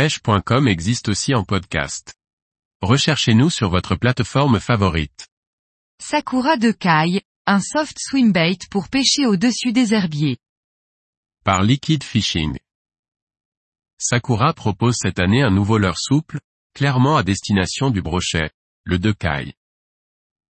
[0.00, 2.14] pêche.com existe aussi en podcast.
[2.80, 5.28] Recherchez-nous sur votre plateforme favorite.
[6.00, 10.38] Sakura de Kai, un soft swimbait pour pêcher au-dessus des herbiers.
[11.44, 12.56] Par Liquid Fishing.
[13.98, 16.40] Sakura propose cette année un nouveau leurre souple,
[16.72, 18.48] clairement à destination du brochet,
[18.84, 19.52] le de Kai.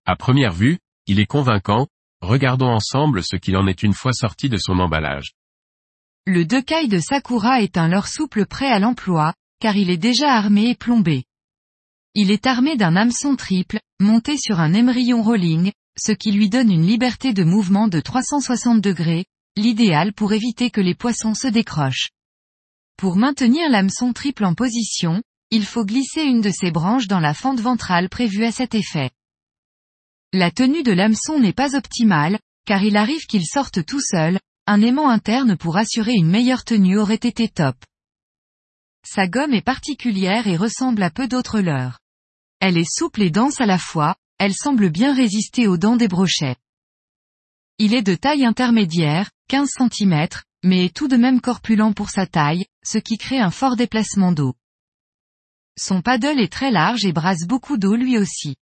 [0.04, 1.88] À première vue, il est convaincant,
[2.20, 5.38] regardons ensemble ce qu'il en est une fois sorti de son emballage.
[6.30, 10.34] Le Dekai de Sakura est un leurre souple prêt à l'emploi, car il est déjà
[10.34, 11.25] armé et plombé.
[12.14, 16.70] Il est armé d'un hameçon triple, monté sur un émerillon rolling, ce qui lui donne
[16.70, 19.25] une liberté de mouvement de 360 degrés,
[19.56, 22.11] l'idéal pour éviter que les poissons se décrochent.
[22.98, 27.32] Pour maintenir l'hameçon triple en position, il faut glisser une de ses branches dans la
[27.32, 29.08] fente ventrale prévue à cet effet.
[30.34, 34.83] La tenue de l'hameçon n'est pas optimale, car il arrive qu'il sorte tout seul, un
[34.83, 37.75] aimant interne pour assurer une meilleure tenue aurait été top.
[39.03, 42.00] Sa gomme est particulière et ressemble à peu d'autres leurres.
[42.61, 46.07] Elle est souple et dense à la fois, elle semble bien résister aux dents des
[46.07, 46.57] brochets.
[47.79, 50.29] Il est de taille intermédiaire, 15 cm,
[50.62, 54.33] mais est tout de même corpulent pour sa taille, ce qui crée un fort déplacement
[54.33, 54.55] d'eau.
[55.81, 58.57] Son paddle est très large et brasse beaucoup d'eau lui aussi.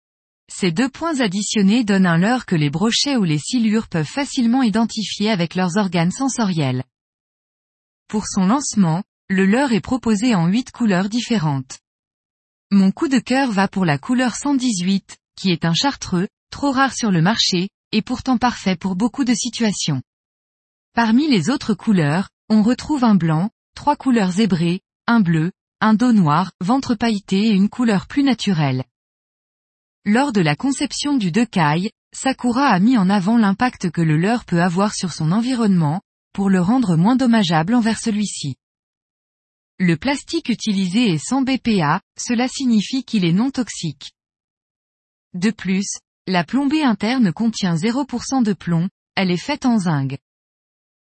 [0.47, 4.63] Ces deux points additionnés donnent un leurre que les brochets ou les silures peuvent facilement
[4.63, 6.83] identifier avec leurs organes sensoriels.
[8.07, 11.79] Pour son lancement, le leurre est proposé en huit couleurs différentes.
[12.71, 16.93] Mon coup de cœur va pour la couleur 118, qui est un chartreux, trop rare
[16.93, 20.01] sur le marché, et pourtant parfait pour beaucoup de situations.
[20.93, 25.51] Parmi les autres couleurs, on retrouve un blanc, trois couleurs zébrées, un bleu,
[25.81, 28.85] un dos noir, ventre pailleté et une couleur plus naturelle.
[30.07, 34.45] Lors de la conception du Dekai, Sakura a mis en avant l'impact que le leurre
[34.45, 38.55] peut avoir sur son environnement, pour le rendre moins dommageable envers celui-ci.
[39.79, 44.11] Le plastique utilisé est sans BPA, cela signifie qu'il est non toxique.
[45.33, 45.87] De plus,
[46.27, 50.19] la plombée interne contient 0% de plomb, elle est faite en zinc.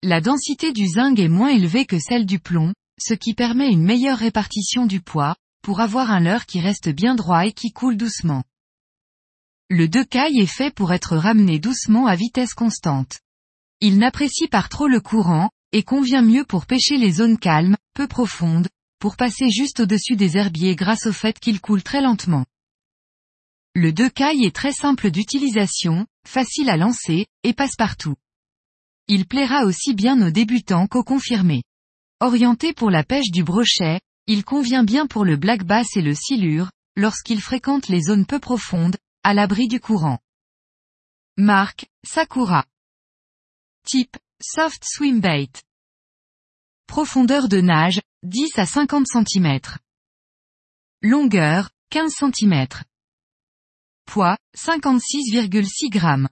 [0.03, 3.85] La densité du zinc est moins élevée que celle du plomb, ce qui permet une
[3.85, 7.99] meilleure répartition du poids, pour avoir un leurre qui reste bien droit et qui coule
[7.99, 8.43] doucement.
[9.69, 13.19] Le decaille est fait pour être ramené doucement à vitesse constante.
[13.81, 18.07] Il n'apprécie pas trop le courant, et convient mieux pour pêcher les zones calmes, peu
[18.07, 18.69] profondes,
[19.01, 22.47] pour passer juste au-dessus des herbiers grâce au fait qu'il coule très lentement.
[23.75, 28.15] Le decaille est très simple d'utilisation, facile à lancer, et passe partout.
[29.09, 31.65] Il plaira aussi bien aux débutants qu'aux confirmés.
[32.21, 36.15] Orienté pour la pêche du brochet, il convient bien pour le black bass et le
[36.15, 40.21] silure, lorsqu'il fréquente les zones peu profondes, à l'abri du courant.
[41.37, 42.65] Marque, Sakura.
[43.85, 45.51] Type, soft swim bait.
[46.87, 49.59] Profondeur de nage, 10 à 50 cm.
[51.03, 52.69] Longueur, 15 cm.
[54.05, 56.29] Poids, 56,6 g.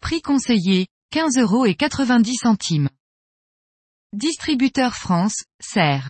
[0.00, 2.88] Prix conseillé, 15 euros et 90 centimes.
[4.14, 6.08] Distributeur France, Serre.